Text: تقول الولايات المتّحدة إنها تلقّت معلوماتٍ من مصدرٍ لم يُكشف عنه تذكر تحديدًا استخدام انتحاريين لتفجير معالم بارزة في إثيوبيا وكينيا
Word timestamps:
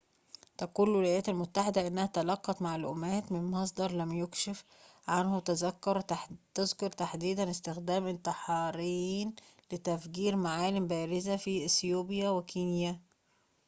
تقول 0.57 0.89
الولايات 0.89 1.29
المتّحدة 1.29 1.87
إنها 1.87 2.05
تلقّت 2.05 2.61
معلوماتٍ 2.61 3.31
من 3.31 3.51
مصدرٍ 3.51 3.91
لم 3.91 4.13
يُكشف 4.13 4.63
عنه 5.07 5.39
تذكر 6.55 6.89
تحديدًا 6.97 7.49
استخدام 7.49 8.07
انتحاريين 8.07 9.35
لتفجير 9.73 10.35
معالم 10.35 10.87
بارزة 10.87 11.35
في 11.37 11.65
إثيوبيا 11.65 12.29
وكينيا 12.29 12.99